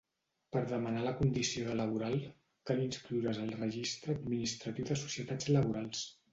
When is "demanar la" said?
0.69-1.11